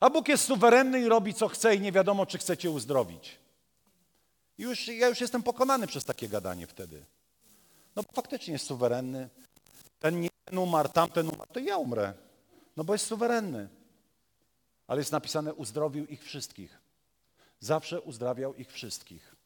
[0.00, 3.38] A Bóg jest suwerenny i robi co chce i nie wiadomo, czy chce cię uzdrowić.
[4.58, 7.04] Już, ja już jestem pokonany przez takie gadanie wtedy.
[7.96, 9.28] No faktycznie jest suwerenny.
[9.98, 12.14] ten nie ten tamten umarł, to ja umrę.
[12.76, 13.68] No bo jest suwerenny.
[14.86, 16.78] Ale jest napisane, uzdrowił ich wszystkich.
[17.60, 19.37] Zawsze uzdrawiał ich wszystkich.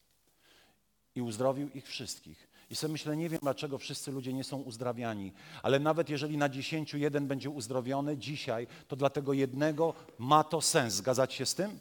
[1.15, 2.47] I uzdrowił ich wszystkich.
[2.69, 5.31] I sobie myślę, nie wiem dlaczego wszyscy ludzie nie są uzdrawiani,
[5.63, 10.61] ale nawet jeżeli na dziesięciu jeden będzie uzdrowiony dzisiaj, to dla tego jednego ma to
[10.61, 10.93] sens.
[10.93, 11.79] Zgadzacie się z tym?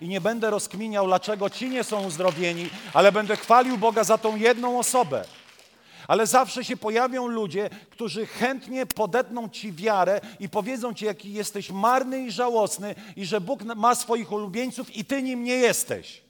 [0.00, 4.36] I nie będę rozkminiał, dlaczego ci nie są uzdrowieni, ale będę chwalił Boga za tą
[4.36, 5.24] jedną osobę.
[6.08, 11.70] Ale zawsze się pojawią ludzie, którzy chętnie podetną ci wiarę i powiedzą ci, jaki jesteś
[11.70, 16.23] marny i żałosny, i że Bóg ma swoich ulubieńców, i ty nim nie jesteś.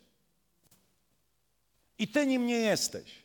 [1.98, 3.22] I ty nim nie jesteś.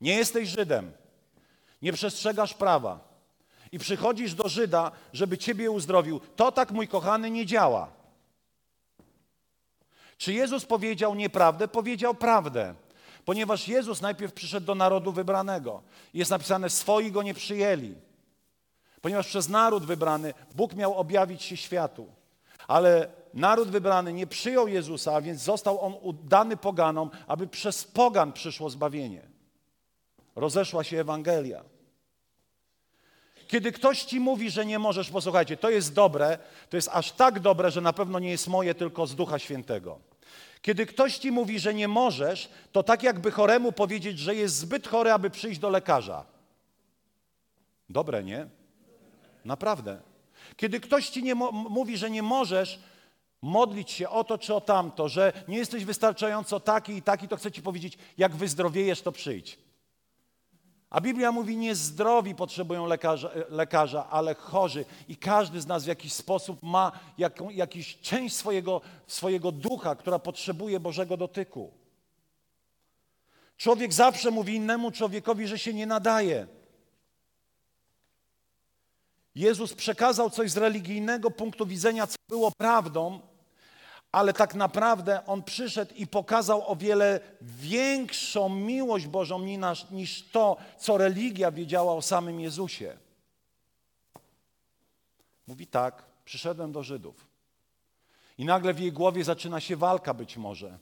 [0.00, 0.92] Nie jesteś Żydem.
[1.82, 3.12] Nie przestrzegasz prawa.
[3.72, 6.20] I przychodzisz do Żyda, żeby ciebie uzdrowił.
[6.36, 7.92] To tak, mój kochany, nie działa.
[10.16, 11.68] Czy Jezus powiedział nieprawdę?
[11.68, 12.74] Powiedział prawdę.
[13.24, 15.82] Ponieważ Jezus najpierw przyszedł do narodu wybranego.
[16.14, 17.94] Jest napisane, swoi go nie przyjęli.
[19.00, 22.06] Ponieważ przez naród wybrany Bóg miał objawić się światu.
[22.68, 28.32] Ale naród wybrany nie przyjął Jezusa, a więc został on dany poganom, aby przez pogan
[28.32, 29.22] przyszło zbawienie.
[30.36, 31.64] Rozeszła się Ewangelia.
[33.48, 36.38] Kiedy ktoś ci mówi, że nie możesz, posłuchajcie, to jest dobre,
[36.70, 39.98] to jest aż tak dobre, że na pewno nie jest moje, tylko z Ducha Świętego.
[40.62, 44.88] Kiedy ktoś ci mówi, że nie możesz, to tak jakby choremu powiedzieć, że jest zbyt
[44.88, 46.24] chory, aby przyjść do lekarza.
[47.88, 48.46] Dobre, nie?
[49.44, 50.00] Naprawdę.
[50.56, 52.80] Kiedy ktoś ci nie mówi, że nie możesz
[53.42, 57.36] modlić się o to czy o tamto, że nie jesteś wystarczająco taki i taki, to
[57.36, 59.58] chcę ci powiedzieć, jak wyzdrowiejesz, to przyjdź.
[60.90, 64.84] A Biblia mówi, nie zdrowi potrzebują lekarza, lekarza, ale chorzy.
[65.08, 70.18] I każdy z nas w jakiś sposób ma jaką, jakiś część swojego, swojego ducha, która
[70.18, 71.72] potrzebuje Bożego dotyku.
[73.56, 76.46] Człowiek zawsze mówi innemu człowiekowi, że się nie nadaje.
[79.34, 83.20] Jezus przekazał coś z religijnego punktu widzenia, co było prawdą,
[84.12, 89.38] ale tak naprawdę On przyszedł i pokazał o wiele większą miłość Bożą
[89.90, 92.96] niż to, co religia wiedziała o samym Jezusie.
[95.46, 97.26] Mówi tak, przyszedłem do Żydów.
[98.38, 100.78] I nagle w jej głowie zaczyna się walka być może.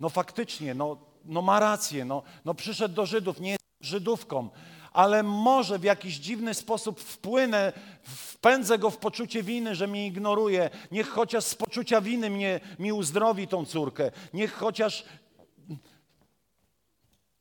[0.00, 4.50] No faktycznie, no, no ma rację, no, no przyszedł do Żydów, nie jest Żydówką,
[4.94, 10.70] ale może w jakiś dziwny sposób wpłynę, wpędzę go w poczucie winy, że mnie ignoruje.
[10.90, 14.10] Niech chociaż z poczucia winy mnie, mi uzdrowi tą córkę.
[14.34, 15.04] Niech chociaż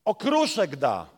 [0.05, 1.09] okruszek da.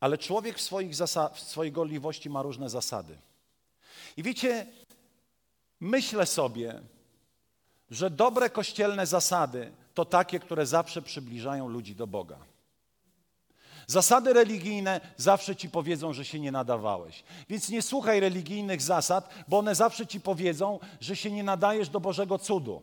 [0.00, 0.94] Ale człowiek w, swoich
[1.34, 3.18] w swojej gorliwości ma różne zasady.
[4.16, 4.66] I wiecie,
[5.80, 6.82] myślę sobie,
[7.90, 12.38] że dobre kościelne zasady to takie, które zawsze przybliżają ludzi do Boga.
[13.90, 17.24] Zasady religijne zawsze ci powiedzą, że się nie nadawałeś.
[17.48, 22.00] Więc nie słuchaj religijnych zasad, bo one zawsze ci powiedzą, że się nie nadajesz do
[22.00, 22.82] Bożego cudu.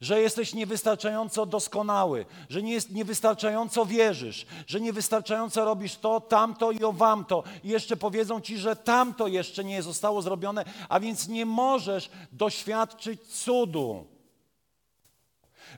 [0.00, 6.84] Że jesteś niewystarczająco doskonały, że nie jest, niewystarczająco wierzysz, że niewystarczająco robisz to, tamto i
[6.84, 7.44] owamto.
[7.64, 13.20] I jeszcze powiedzą ci, że tamto jeszcze nie zostało zrobione, a więc nie możesz doświadczyć
[13.22, 14.06] cudu.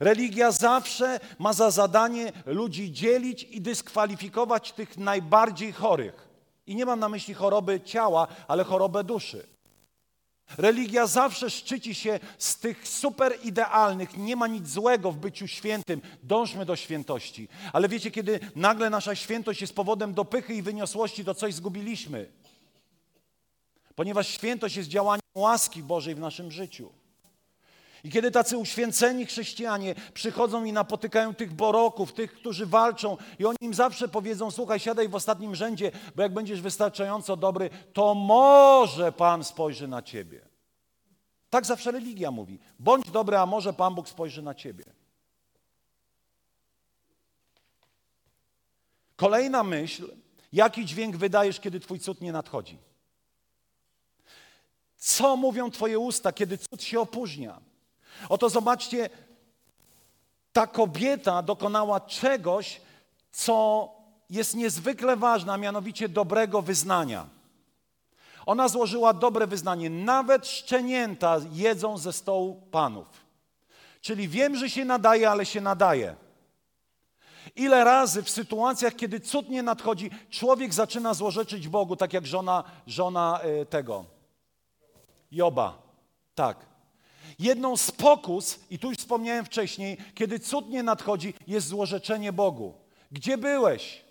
[0.01, 6.29] Religia zawsze ma za zadanie ludzi dzielić i dyskwalifikować tych najbardziej chorych.
[6.67, 9.47] I nie mam na myśli choroby ciała, ale chorobę duszy.
[10.59, 16.01] Religia zawsze szczyci się z tych super idealnych, nie ma nic złego w byciu świętym,
[16.23, 17.49] dążmy do świętości.
[17.73, 22.31] Ale wiecie, kiedy nagle nasza świętość jest powodem dopychy i wyniosłości, to coś zgubiliśmy.
[23.95, 26.93] Ponieważ świętość jest działaniem łaski Bożej w naszym życiu.
[28.05, 33.57] I kiedy tacy uświęceni chrześcijanie przychodzą i napotykają tych boroków, tych, którzy walczą, i oni
[33.61, 39.13] im zawsze powiedzą: Słuchaj, siadaj w ostatnim rzędzie, bo jak będziesz wystarczająco dobry, to może
[39.13, 40.41] Pan spojrzy na ciebie.
[41.51, 44.85] Tak zawsze religia mówi: Bądź dobry, a może Pan Bóg spojrzy na ciebie.
[49.17, 50.17] Kolejna myśl:
[50.53, 52.79] jaki dźwięk wydajesz, kiedy Twój cud nie nadchodzi?
[54.97, 57.72] Co mówią Twoje usta, kiedy cud się opóźnia?
[58.29, 59.11] Oto zobaczcie,
[60.53, 62.81] ta kobieta dokonała czegoś,
[63.33, 63.89] co
[64.31, 67.27] jest niezwykle ważne, a mianowicie dobrego wyznania.
[68.47, 69.91] Ona złożyła dobre wyznanie.
[69.91, 73.07] Nawet szczenięta jedzą ze stołu panów.
[74.01, 76.15] Czyli wiem, że się nadaje, ale się nadaje.
[77.57, 82.65] Ile razy w sytuacjach, kiedy cud nie nadchodzi, człowiek zaczyna złorzeczyć Bogu, tak jak żona,
[82.87, 84.05] żona y, tego
[85.31, 85.79] Joba.
[86.35, 86.72] Tak.
[87.39, 92.75] Jedną z pokus, i tu już wspomniałem wcześniej, kiedy cud nie nadchodzi, jest złorzeczenie Bogu.
[93.13, 94.03] Gdzie byłeś?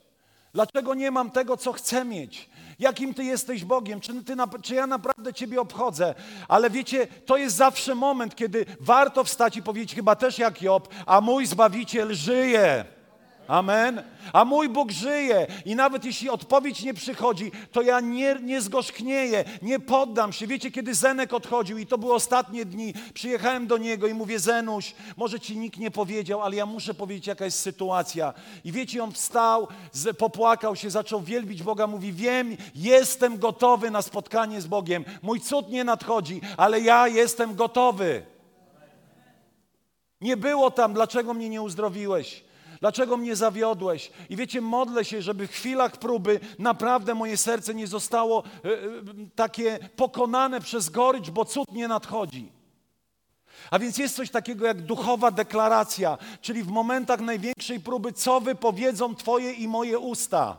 [0.54, 2.50] Dlaczego nie mam tego, co chcę mieć?
[2.80, 4.02] Jakim ty jesteś Bogiem?
[4.02, 6.16] Czy, ty, czy ja naprawdę Ciebie obchodzę?
[6.48, 10.88] Ale wiecie, to jest zawsze moment, kiedy warto wstać i powiedzieć, chyba też jak Job,
[11.06, 12.86] a mój Zbawiciel żyje.
[13.52, 14.04] Amen.
[14.34, 19.44] A mój Bóg żyje i nawet jeśli odpowiedź nie przychodzi, to ja nie, nie zgorzknieję,
[19.62, 20.48] nie poddam się.
[20.48, 24.96] Wiecie, kiedy Zenek odchodził i to były ostatnie dni, przyjechałem do niego i mówię, Zenuś,
[25.18, 28.34] może ci nikt nie powiedział, ale ja muszę powiedzieć, jaka jest sytuacja.
[28.64, 29.68] I wiecie, on wstał,
[30.18, 35.06] popłakał się, zaczął wielbić Boga, mówi, wiem, jestem gotowy na spotkanie z Bogiem.
[35.22, 38.26] Mój cud nie nadchodzi, ale ja jestem gotowy.
[40.22, 42.51] Nie było tam, dlaczego mnie nie uzdrowiłeś?
[42.82, 44.12] Dlaczego mnie zawiodłeś?
[44.30, 48.78] I wiecie, modlę się, żeby w chwilach próby naprawdę moje serce nie zostało e, e,
[49.36, 52.52] takie pokonane przez gorycz, bo cud nie nadchodzi.
[53.72, 59.16] A więc jest coś takiego jak duchowa deklaracja, czyli w momentach największej próby, co wypowiedzą
[59.16, 60.58] Twoje i moje usta.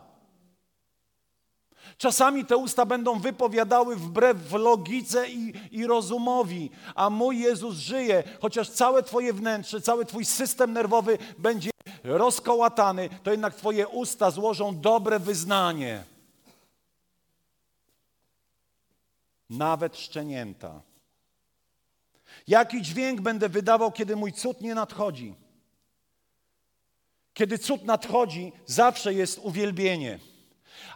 [1.98, 8.70] Czasami te usta będą wypowiadały wbrew logice i, i, rozumowi, a mój Jezus żyje, chociaż
[8.70, 11.71] całe Twoje wnętrze, cały Twój system nerwowy będzie
[12.04, 16.04] rozkołatany, to jednak Twoje usta złożą dobre wyznanie.
[19.50, 20.82] Nawet szczenięta.
[22.46, 25.34] Jaki dźwięk będę wydawał, kiedy mój cud nie nadchodzi?
[27.34, 30.18] Kiedy cud nadchodzi, zawsze jest uwielbienie.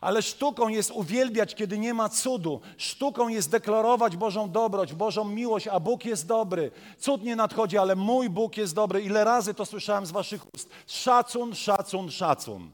[0.00, 2.60] Ale sztuką jest uwielbiać, kiedy nie ma cudu.
[2.76, 6.70] Sztuką jest deklarować Bożą dobroć, Bożą miłość, a Bóg jest dobry.
[6.98, 9.00] Cud nie nadchodzi, ale mój Bóg jest dobry.
[9.00, 10.70] Ile razy to słyszałem z waszych ust?
[10.86, 12.70] Szacun, szacun, szacun.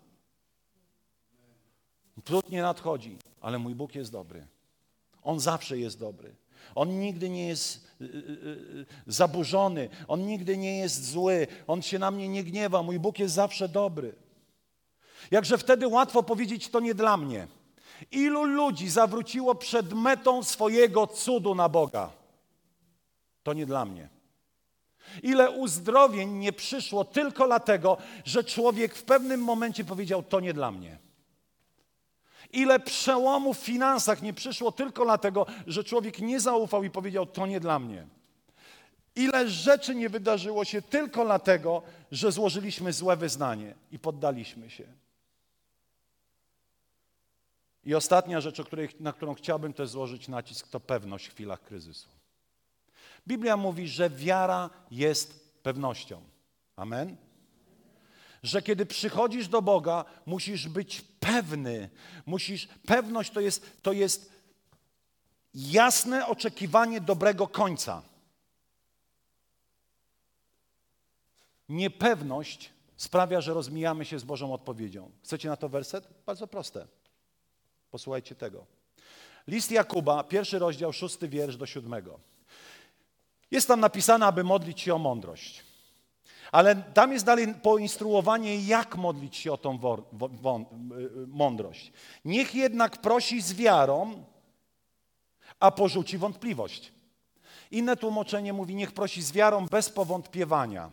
[2.25, 4.47] Cud nie nadchodzi, ale mój Bóg jest dobry.
[5.23, 6.35] On zawsze jest dobry.
[6.75, 11.99] On nigdy nie jest y, y, y, zaburzony, on nigdy nie jest zły, on się
[11.99, 12.83] na mnie nie gniewa.
[12.83, 14.15] Mój Bóg jest zawsze dobry.
[15.31, 17.47] Jakże wtedy łatwo powiedzieć, to nie dla mnie.
[18.11, 22.11] Ilu ludzi zawróciło przed metą swojego cudu na Boga?
[23.43, 24.09] To nie dla mnie.
[25.23, 30.71] Ile uzdrowień nie przyszło tylko dlatego, że człowiek w pewnym momencie powiedział: To nie dla
[30.71, 30.99] mnie.
[32.53, 37.47] Ile przełomów w finansach nie przyszło tylko dlatego, że człowiek nie zaufał i powiedział: To
[37.47, 38.07] nie dla mnie.
[39.17, 41.83] Ile rzeczy nie wydarzyło się tylko dlatego,
[42.13, 44.85] że złożyliśmy złe wyznanie i poddaliśmy się.
[47.85, 52.09] I ostatnia rzecz, której, na którą chciałbym też złożyć nacisk, to pewność w chwilach kryzysu.
[53.27, 56.23] Biblia mówi, że wiara jest pewnością.
[56.77, 57.17] Amen?
[58.43, 61.91] Że kiedy przychodzisz do Boga, musisz być pewny.
[62.27, 64.33] Musisz, pewność to jest, to jest
[65.55, 68.03] jasne oczekiwanie dobrego końca.
[71.69, 75.11] Niepewność sprawia, że rozmijamy się z Bożą odpowiedzią.
[75.23, 76.09] Chcecie na to werset?
[76.27, 76.87] Bardzo proste.
[77.93, 78.67] Posłuchajcie tego.
[79.47, 82.21] List Jakuba, pierwszy rozdział, szósty wiersz do siódmego.
[83.51, 85.65] Jest tam napisane, aby modlić się o mądrość.
[86.53, 91.93] Ale tam jest dalej poinstruowanie, jak modlić się o tą wor, won, y, mądrość.
[92.25, 94.25] Niech jednak prosi z wiarą,
[95.61, 96.93] a porzuci wątpliwość.
[97.71, 100.91] Inne tłumaczenie mówi, niech prosi z wiarą bez powątpiewania.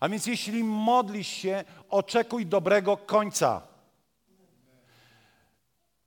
[0.00, 3.71] A więc jeśli modlisz się, oczekuj dobrego końca.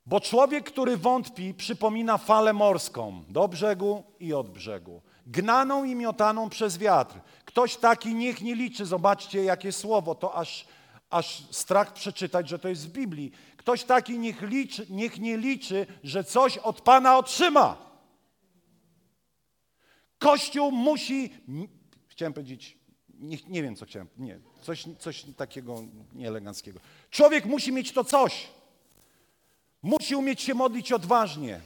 [0.06, 6.50] Bo człowiek, który wątpi, przypomina falę morską do brzegu i od brzegu, gnaną i miotaną
[6.50, 7.20] przez wiatr.
[7.46, 10.66] Ktoś taki niech nie liczy, zobaczcie jakie słowo, to aż,
[11.10, 13.32] aż strach przeczytać, że to jest w Biblii.
[13.58, 17.78] Ktoś taki niech, liczy, niech nie liczy, że coś od Pana otrzyma.
[20.20, 21.34] Kościół musi,
[22.08, 22.78] chciałem powiedzieć,
[23.10, 26.80] nie, nie wiem co chciałem, nie, coś, coś takiego nieeleganckiego.
[27.10, 28.48] Człowiek musi mieć to coś.
[29.86, 31.62] Musi umieć się modlić odważnie.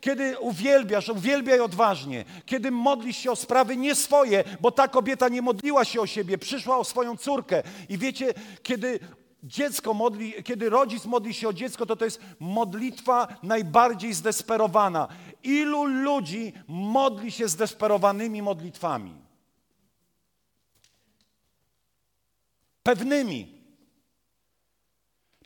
[0.00, 2.24] Kiedy uwielbiasz, uwielbiaj odważnie.
[2.46, 6.38] Kiedy modlisz się o sprawy nie swoje, bo ta kobieta nie modliła się o siebie,
[6.38, 7.62] przyszła o swoją córkę.
[7.88, 9.00] I wiecie, kiedy
[9.42, 15.08] dziecko modli, kiedy rodzic modli się o dziecko, to to jest modlitwa najbardziej zdesperowana.
[15.42, 19.14] Ilu ludzi modli się zdesperowanymi modlitwami?
[22.82, 23.62] Pewnymi.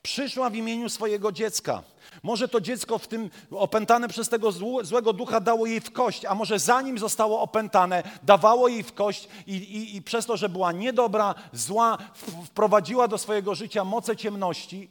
[0.03, 1.83] Przyszła w imieniu swojego dziecka.
[2.27, 4.53] Może to dziecko w tym opętane przez tego
[4.83, 9.29] złego ducha dało jej w kość, a może zanim zostało opętane, dawało jej w kość
[9.47, 11.99] i, i, i przez to, że była niedobra, zła,
[12.45, 14.91] wprowadziła do swojego życia moce ciemności,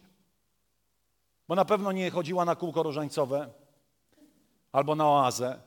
[1.48, 3.50] bo na pewno nie chodziła na kółko różańcowe
[4.72, 5.60] albo na oazę.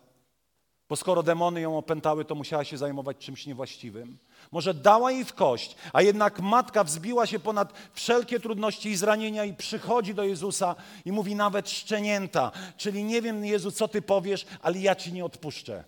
[0.88, 4.18] Bo skoro demony ją opętały, to musiała się zajmować czymś niewłaściwym.
[4.52, 9.44] Może dała jej w kość, a jednak matka wzbiła się ponad wszelkie trudności i zranienia
[9.44, 12.52] i przychodzi do Jezusa i mówi nawet szczenięta.
[12.76, 15.84] Czyli nie wiem, Jezu, co ty powiesz, ale ja ci nie odpuszczę.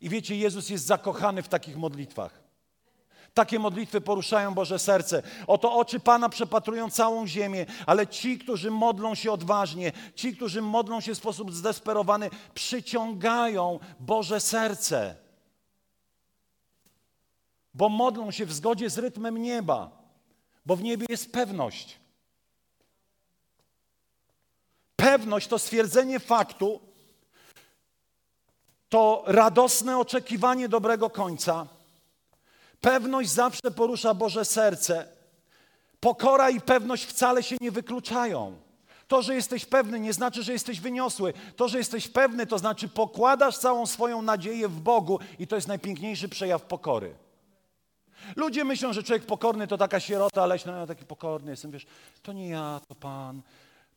[0.00, 2.46] I wiecie, Jezus jest zakochany w takich modlitwach.
[3.34, 5.22] Takie modlitwy poruszają Boże serce.
[5.46, 11.00] Oto oczy Pana przepatrują całą ziemię, ale ci, którzy modlą się odważnie, ci, którzy modlą
[11.00, 15.25] się w sposób zdesperowany, przyciągają Boże serce.
[17.76, 19.90] Bo modlą się w zgodzie z rytmem nieba,
[20.66, 21.98] bo w niebie jest pewność.
[24.96, 26.80] Pewność to stwierdzenie faktu,
[28.88, 31.66] to radosne oczekiwanie dobrego końca
[32.80, 35.06] Pewność zawsze porusza Boże serce.
[36.00, 38.56] Pokora i pewność wcale się nie wykluczają.
[39.08, 41.32] To, że jesteś pewny, nie znaczy, że jesteś wyniosły.
[41.56, 45.68] To, że jesteś pewny, to znaczy pokładasz całą swoją nadzieję w Bogu i to jest
[45.68, 47.14] najpiękniejszy przejaw pokory.
[48.36, 51.86] Ludzie myślą, że człowiek pokorny to taka sierota leśna, no ja taki pokorny jestem, wiesz,
[52.22, 53.42] to nie ja, to Pan.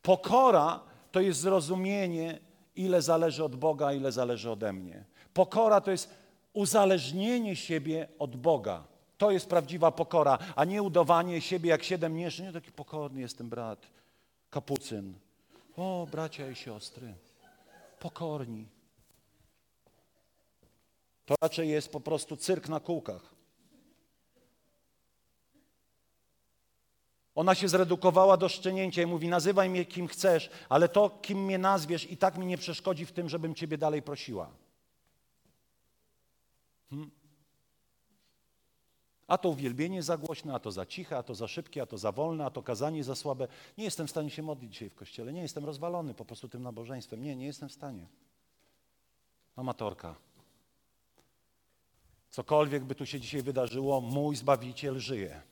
[0.01, 0.79] Pokora
[1.11, 2.39] to jest zrozumienie,
[2.75, 5.03] ile zależy od Boga, ile zależy ode mnie.
[5.33, 6.09] Pokora to jest
[6.53, 8.83] uzależnienie siebie od Boga.
[9.17, 12.43] To jest prawdziwa pokora, a nie udawanie siebie jak siedem mniejszy.
[12.43, 13.87] Nie taki pokorny jestem brat,
[14.49, 15.13] kapucyn.
[15.77, 17.13] O, bracia i siostry,
[17.99, 18.67] pokorni.
[21.25, 23.38] To raczej jest po prostu cyrk na kółkach.
[27.39, 31.57] Ona się zredukowała do szczenięcia i mówi: Nazywaj mnie kim chcesz, ale to, kim mnie
[31.57, 34.49] nazwiesz, i tak mi nie przeszkodzi w tym, żebym Ciebie dalej prosiła.
[36.89, 37.11] Hmm?
[39.27, 41.97] A to uwielbienie za głośne, a to za ciche, a to za szybkie, a to
[41.97, 43.47] za wolne, a to kazanie za słabe.
[43.77, 45.33] Nie jestem w stanie się modlić dzisiaj w kościele.
[45.33, 47.23] Nie jestem rozwalony po prostu tym nabożeństwem.
[47.23, 48.07] Nie, nie jestem w stanie.
[49.55, 50.15] Amatorka.
[52.29, 55.48] Cokolwiek by tu się dzisiaj wydarzyło, mój Zbawiciel żyje.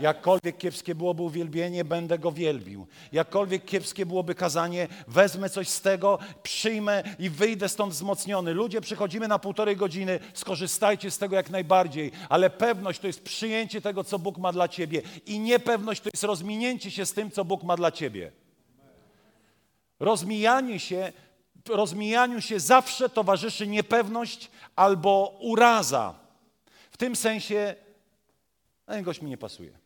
[0.00, 2.86] Jakkolwiek kiepskie byłoby uwielbienie, będę go wielbił.
[3.12, 8.54] Jakkolwiek kiepskie byłoby kazanie, wezmę coś z tego, przyjmę i wyjdę stąd wzmocniony.
[8.54, 13.80] Ludzie, przychodzimy na półtorej godziny, skorzystajcie z tego jak najbardziej, ale pewność to jest przyjęcie
[13.80, 17.44] tego, co Bóg ma dla ciebie i niepewność to jest rozminięcie się z tym, co
[17.44, 18.32] Bóg ma dla ciebie.
[20.00, 21.12] Rozmijanie się,
[21.68, 26.14] rozmijaniu się zawsze towarzyszy niepewność albo uraza.
[26.90, 27.74] W tym sensie,
[28.86, 29.79] ten gość mi nie pasuje.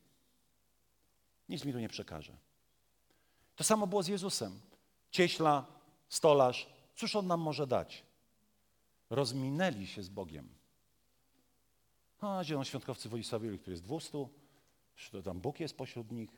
[1.49, 2.37] Nic mi tu nie przekaże.
[3.57, 4.61] To samo było z Jezusem.
[5.11, 5.67] Cieśla,
[6.09, 8.05] stolarz, cóż On nam może dać?
[9.11, 10.49] Rozminęli się z Bogiem.
[12.21, 14.29] A zielonoświątkowcy Wolisławie, który jest 200,
[15.13, 16.31] to tam Bóg jest pośród nich.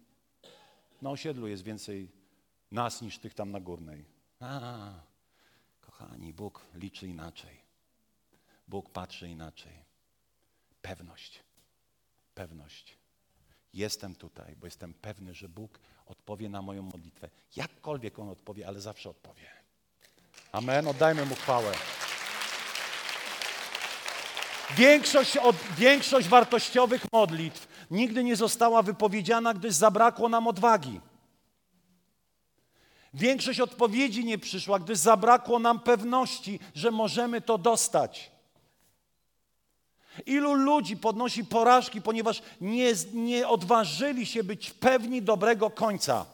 [1.03, 2.11] Na osiedlu jest więcej
[2.71, 4.05] nas niż tych tam na górnej.
[4.41, 4.91] A,
[5.81, 7.61] kochani, Bóg liczy inaczej.
[8.69, 9.85] Bóg patrzy inaczej.
[10.83, 11.43] Pewność.
[12.35, 12.99] Pewność.
[13.77, 17.29] Jestem tutaj, bo jestem pewny, że Bóg odpowie na moją modlitwę.
[17.57, 19.51] Jakkolwiek On odpowie, ale zawsze odpowie.
[20.53, 20.89] Amen.
[20.89, 21.72] Oddajmy Mu chwałę.
[24.77, 31.01] Większość, od, większość wartościowych modlitw nigdy nie została wypowiedziana, gdyż zabrakło nam odwagi.
[33.14, 38.36] Większość odpowiedzi nie przyszła, gdyż zabrakło nam pewności, że możemy to dostać.
[40.27, 46.27] Ilu ludzi podnosi porażki, ponieważ nie, nie odważyli się być pewni dobrego końca.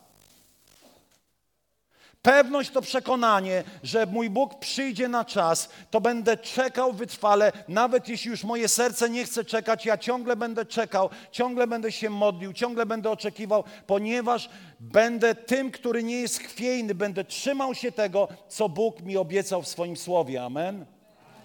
[2.23, 8.31] Pewność to przekonanie, że mój Bóg przyjdzie na czas, to będę czekał wytrwale, nawet jeśli
[8.31, 12.87] już moje serce nie chce czekać, ja ciągle będę czekał, ciągle będę się modlił, ciągle
[12.87, 19.01] będę oczekiwał, ponieważ będę tym, który nie jest chwiejny, będę trzymał się tego, co Bóg
[19.01, 20.45] mi obiecał w swoim słowie.
[20.45, 20.87] Amen.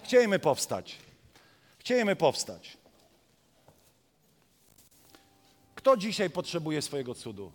[0.04, 1.07] Chciejmy powstać.
[1.88, 2.76] Chciejemy powstać.
[5.74, 7.52] Kto dzisiaj potrzebuje swojego cudu?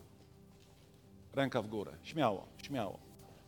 [1.34, 1.91] Ręka w górę.
[2.03, 2.99] Śmiało, śmiało,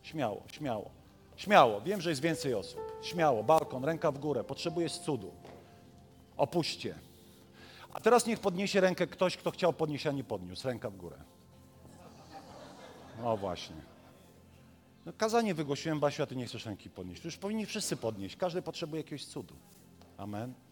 [0.02, 0.90] śmiało, śmiało.
[1.36, 1.80] Śmiało.
[1.80, 2.80] Wiem, że jest więcej osób.
[3.02, 4.44] Śmiało, balkon, ręka w górę.
[4.44, 5.32] Potrzebujesz cudu.
[6.36, 6.94] Opuśćcie.
[7.92, 10.68] A teraz niech podniesie rękę ktoś, kto chciał podnieść, a nie podniósł.
[10.68, 11.16] Ręka w górę.
[13.22, 13.76] No właśnie.
[15.06, 17.24] No, kazanie wygłosiłem, Basiu, a ty nie chcesz ręki podnieść.
[17.24, 18.36] Już powinni wszyscy podnieść.
[18.36, 19.54] Każdy potrzebuje jakiegoś cudu.
[20.18, 20.65] Amen.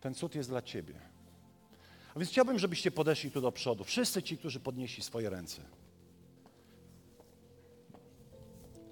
[0.00, 0.94] Ten cud jest dla Ciebie.
[2.14, 3.84] A więc chciałbym, żebyście podeszli tu do przodu.
[3.84, 5.62] Wszyscy ci, którzy podnieśli swoje ręce.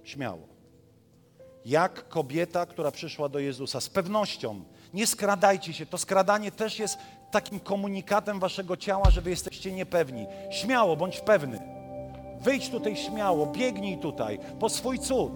[0.04, 0.48] Śmiało.
[1.64, 4.64] Jak kobieta, która przyszła do Jezusa, z pewnością.
[4.94, 5.86] Nie skradajcie się.
[5.86, 6.98] To skradanie też jest
[7.30, 10.26] takim komunikatem waszego ciała, że wy jesteście niepewni.
[10.50, 11.60] Śmiało, bądź pewny.
[12.40, 15.32] Wyjdź tutaj śmiało, biegnij tutaj po swój cud.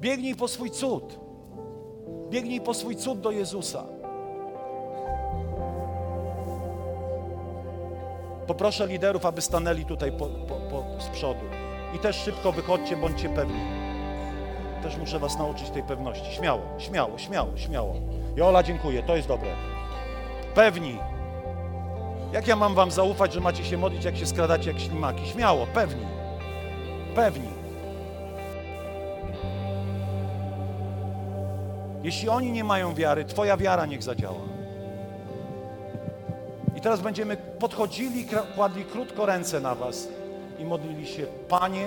[0.00, 1.21] Biegnij po swój cud.
[2.32, 3.84] Biegnij po swój cud do Jezusa.
[8.46, 11.44] Poproszę liderów, aby stanęli tutaj po, po, po, z przodu.
[11.96, 13.60] I też szybko wychodźcie, bądźcie pewni.
[14.82, 16.34] Też muszę was nauczyć tej pewności.
[16.34, 17.94] Śmiało, śmiało, śmiało, śmiało.
[18.36, 19.50] Jola, dziękuję, to jest dobre.
[20.54, 20.98] Pewni.
[22.32, 25.26] Jak ja mam wam zaufać, że macie się modlić, jak się skradacie jak ślimaki?
[25.26, 26.06] Śmiało, pewni.
[27.14, 27.61] Pewni.
[32.02, 34.40] Jeśli oni nie mają wiary, twoja wiara niech zadziała.
[36.76, 40.08] I teraz będziemy podchodzili, kładli krótko ręce na was
[40.58, 41.86] i modlili się, Panie,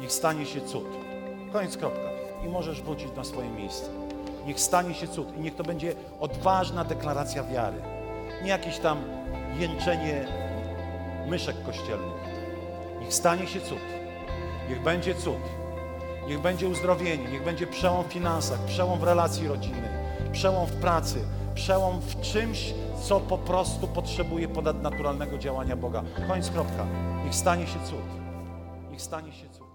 [0.00, 0.86] niech stanie się cud.
[1.52, 2.08] Koniec, kropka.
[2.46, 3.88] I możesz wrócić na swoje miejsce.
[4.46, 5.36] Niech stanie się cud.
[5.36, 7.76] I niech to będzie odważna deklaracja wiary.
[8.42, 8.98] Nie jakieś tam
[9.58, 10.26] jęczenie
[11.26, 12.16] myszek kościelnych.
[13.00, 13.78] Niech stanie się cud.
[14.68, 15.65] Niech będzie cud.
[16.26, 19.90] Niech będzie uzdrowienie, niech będzie przełom w finansach, przełom w relacji rodzinnej,
[20.32, 21.18] przełom w pracy,
[21.54, 26.02] przełom w czymś, co po prostu potrzebuje ponadnaturalnego działania Boga.
[26.28, 26.86] Koniec, kropka.
[27.24, 28.06] Niech stanie się cud.
[28.90, 29.65] Niech stanie się cud.